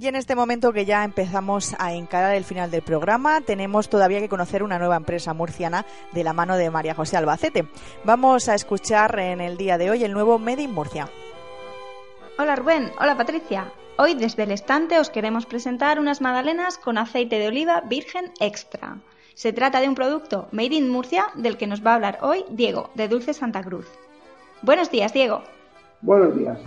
[0.00, 4.20] Y en este momento que ya empezamos a encarar el final del programa, tenemos todavía
[4.20, 7.66] que conocer una nueva empresa murciana de la mano de María José Albacete.
[8.04, 11.08] Vamos a escuchar en el día de hoy el nuevo Made in Murcia.
[12.38, 13.72] Hola Rubén, hola Patricia.
[13.96, 18.98] Hoy desde el estante os queremos presentar unas magdalenas con aceite de oliva virgen extra.
[19.34, 22.44] Se trata de un producto Made in Murcia del que nos va a hablar hoy
[22.50, 23.88] Diego, de Dulce Santa Cruz.
[24.62, 25.42] Buenos días, Diego.
[26.02, 26.60] Buenos días.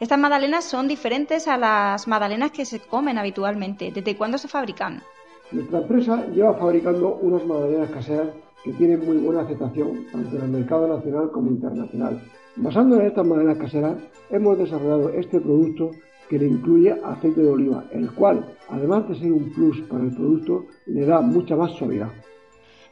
[0.00, 3.90] Estas magdalenas son diferentes a las magdalenas que se comen habitualmente.
[3.90, 5.02] ¿Desde cuándo se fabrican?
[5.50, 8.28] Nuestra empresa lleva fabricando unas magdalenas caseras
[8.62, 12.22] que tienen muy buena aceptación tanto en el mercado nacional como internacional.
[12.54, 13.96] Basándonos en estas magdalenas caseras,
[14.30, 15.90] hemos desarrollado este producto
[16.28, 20.14] que le incluye aceite de oliva, el cual, además de ser un plus para el
[20.14, 22.10] producto, le da mucha más suavidad.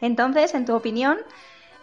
[0.00, 1.18] Entonces, en tu opinión,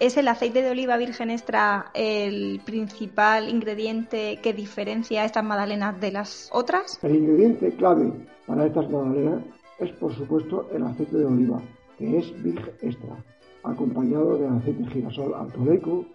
[0.03, 5.97] ¿Es el aceite de oliva virgen extra el principal ingrediente que diferencia a estas magdalenas
[6.01, 6.99] de las otras?
[7.01, 8.11] El ingrediente clave
[8.45, 9.45] para estas magdalenas
[9.79, 11.61] es, por supuesto, el aceite de oliva,
[11.97, 13.15] que es virgen extra,
[13.63, 16.05] acompañado de aceite de girasol altoleico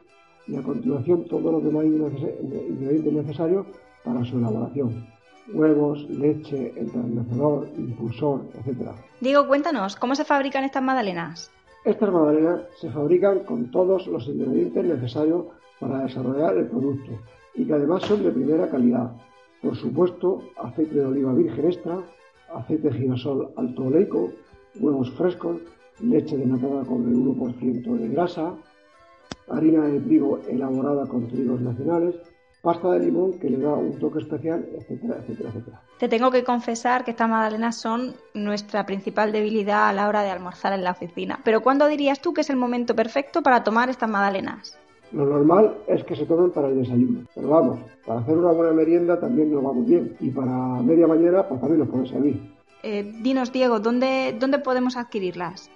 [0.47, 3.67] y a continuación todos los demás ingredientes necesarios
[4.05, 5.09] para su elaboración.
[5.55, 8.91] Huevos, leche, enternecedor, impulsor, etc.
[9.23, 11.51] Diego, cuéntanos, ¿cómo se fabrican estas magdalenas?
[11.89, 15.47] Estas magdalenas se fabrican con todos los ingredientes necesarios
[15.81, 17.13] para desarrollar el producto
[17.55, 19.11] y que además son de primera calidad.
[19.63, 21.99] Por supuesto, aceite de oliva virgen extra,
[22.55, 24.31] aceite de girasol alto oleico,
[24.79, 25.63] huevos frescos,
[26.03, 28.55] leche denatada con el 1% de grasa,
[29.49, 32.17] harina de trigo elaborada con trigos nacionales,
[32.63, 35.83] pasta de limón que le da un toque especial, etcétera, etcétera, etcétera.
[35.99, 40.31] Te tengo que confesar que estas magdalenas son nuestra principal debilidad a la hora de
[40.31, 41.41] almorzar en la oficina.
[41.45, 44.79] Pero ¿cuándo dirías tú que es el momento perfecto para tomar estas magdalenas?
[45.13, 47.21] Lo normal es que se tomen para el desayuno.
[47.35, 50.17] Pero vamos, para hacer una buena merienda también nos va muy bien.
[50.21, 52.41] Y para media mañana, pues también nos puede servir.
[52.83, 55.71] Eh, dinos, Diego, ¿dónde, ¿dónde podemos adquirirlas?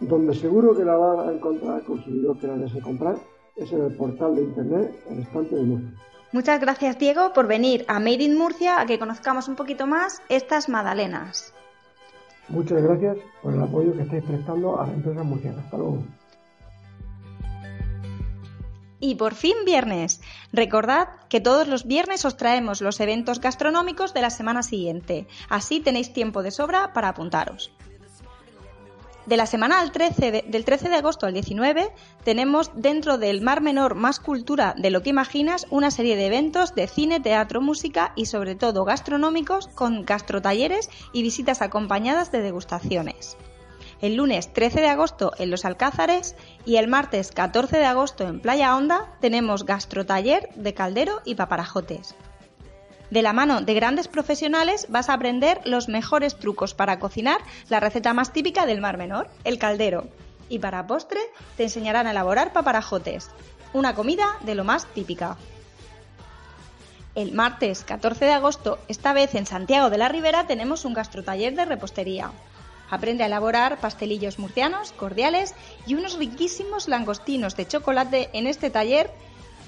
[0.00, 3.16] Donde seguro que la va a encontrar el consumidor que la desee comprar
[3.56, 5.90] es en el portal de internet El Estante de Murcia.
[6.32, 10.20] Muchas gracias, Diego, por venir a Made in Murcia a que conozcamos un poquito más
[10.28, 11.54] estas magdalenas.
[12.48, 15.62] Muchas gracias por el apoyo que estáis prestando a la empresa murciana.
[15.62, 16.04] Hasta luego.
[18.98, 20.20] Y por fin viernes.
[20.52, 25.26] Recordad que todos los viernes os traemos los eventos gastronómicos de la semana siguiente.
[25.48, 27.72] Así tenéis tiempo de sobra para apuntaros.
[29.26, 31.92] De la semana del 13 de, agosto al 19
[32.22, 36.76] tenemos dentro del Mar Menor Más Cultura de lo que imaginas una serie de eventos
[36.76, 43.36] de cine, teatro, música y sobre todo gastronómicos con gastrotalleres y visitas acompañadas de degustaciones.
[44.00, 48.38] El lunes 13 de agosto en Los Alcázares y el martes 14 de agosto en
[48.38, 52.14] Playa Honda tenemos gastrotaller de caldero y paparajotes.
[53.10, 57.78] De la mano de grandes profesionales vas a aprender los mejores trucos para cocinar la
[57.78, 60.08] receta más típica del Mar Menor, el caldero.
[60.48, 61.20] Y para postre
[61.56, 63.30] te enseñarán a elaborar paparajotes,
[63.72, 65.36] una comida de lo más típica.
[67.14, 71.54] El martes 14 de agosto, esta vez en Santiago de la Ribera, tenemos un gastrotaller
[71.54, 72.30] de repostería.
[72.90, 75.54] Aprende a elaborar pastelillos murcianos, cordiales
[75.86, 79.10] y unos riquísimos langostinos de chocolate en este taller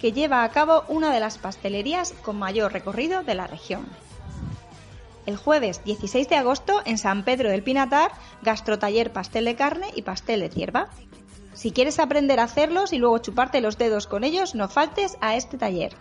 [0.01, 3.87] que lleva a cabo una de las pastelerías con mayor recorrido de la región.
[5.27, 10.03] El jueves 16 de agosto en San Pedro del Pinatar, gastrotaller pastel de carne y
[10.03, 10.89] pastel de cierva.
[11.53, 15.37] Si quieres aprender a hacerlos y luego chuparte los dedos con ellos, no faltes a
[15.37, 15.95] este taller.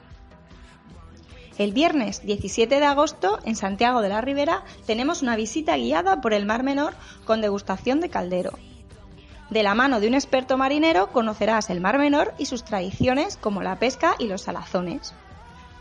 [1.57, 6.33] El viernes 17 de agosto, en Santiago de la Ribera, tenemos una visita guiada por
[6.33, 6.93] el Mar Menor
[7.25, 8.51] con degustación de caldero.
[9.49, 13.63] De la mano de un experto marinero conocerás el Mar Menor y sus tradiciones como
[13.63, 15.13] la pesca y los salazones.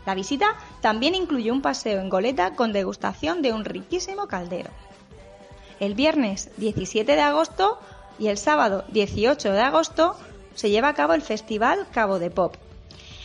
[0.05, 4.69] La visita también incluye un paseo en goleta con degustación de un riquísimo caldero.
[5.81, 7.77] El viernes 17 de agosto
[8.17, 10.15] y el sábado 18 de agosto
[10.55, 12.55] se lleva a cabo el Festival Cabo de Pop.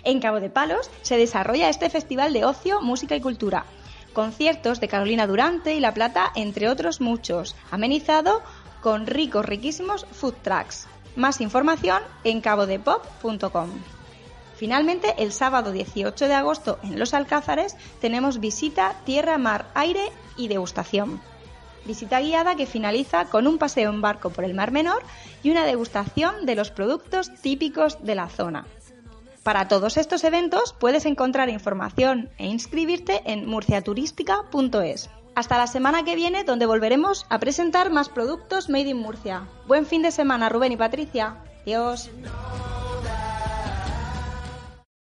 [0.02, 3.64] En Cabo de Palos se desarrolla este festival de ocio, música y cultura.
[4.12, 8.42] Conciertos de Carolina Durante y La Plata, entre otros muchos, amenizado
[8.82, 10.86] con ricos, riquísimos food trucks.
[11.16, 13.70] Más información en cabodepop.com.
[14.56, 20.48] Finalmente, el sábado 18 de agosto en Los Alcázares tenemos visita tierra, mar, aire y
[20.48, 21.20] degustación.
[21.84, 25.02] Visita guiada que finaliza con un paseo en barco por el Mar Menor
[25.42, 28.66] y una degustación de los productos típicos de la zona.
[29.42, 35.10] Para todos estos eventos puedes encontrar información e inscribirte en murciaturística.es.
[35.34, 39.48] Hasta la semana que viene, donde volveremos a presentar más productos Made in Murcia.
[39.66, 41.36] Buen fin de semana, Rubén y Patricia.
[41.62, 42.10] Adiós.